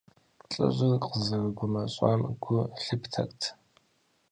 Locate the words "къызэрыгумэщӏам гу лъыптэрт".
1.03-3.41